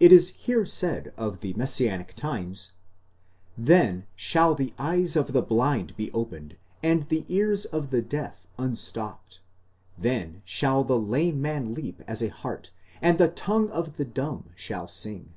It 0.00 0.10
is 0.10 0.30
here 0.30 0.64
said 0.64 1.12
of 1.18 1.42
the 1.42 1.52
messianic 1.52 2.14
times: 2.14 2.72
Zhen 3.60 4.04
shall 4.16 4.54
the 4.54 4.72
eyes 4.78 5.16
of 5.16 5.34
the 5.34 5.42
blind 5.42 5.94
be 5.98 6.10
opened 6.12 6.56
and 6.82 7.02
the 7.10 7.26
ears 7.28 7.66
of 7.66 7.90
the 7.90 8.00
deaf 8.00 8.46
unstopped; 8.58 9.42
then 9.98 10.40
shall 10.46 10.82
the 10.82 10.98
lame 10.98 11.42
man 11.42 11.74
leap 11.74 12.00
as 12.08 12.22
a 12.22 12.28
hart, 12.30 12.70
and 13.02 13.18
the 13.18 13.28
tongue 13.28 13.68
of 13.68 13.98
the 13.98 14.06
dumb 14.06 14.48
shall 14.56 14.88
sing. 14.88 15.34